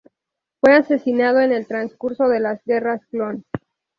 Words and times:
Fue 0.59 0.73
asesinado 0.75 1.41
en 1.41 1.51
el 1.53 1.67
transcurso 1.67 2.27
de 2.27 2.39
las 2.39 2.59
guerras 2.65 3.05
clon. 3.11 3.43